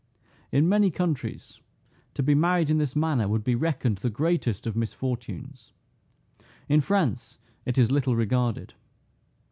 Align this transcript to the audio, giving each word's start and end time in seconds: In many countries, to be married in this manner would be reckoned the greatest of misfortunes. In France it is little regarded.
In 0.51 0.67
many 0.67 0.89
countries, 0.89 1.61
to 2.15 2.23
be 2.23 2.33
married 2.33 2.71
in 2.71 2.79
this 2.79 2.95
manner 2.95 3.27
would 3.27 3.43
be 3.43 3.53
reckoned 3.53 3.99
the 3.99 4.09
greatest 4.09 4.65
of 4.65 4.75
misfortunes. 4.75 5.73
In 6.67 6.81
France 6.81 7.37
it 7.67 7.77
is 7.77 7.91
little 7.91 8.15
regarded. 8.15 8.73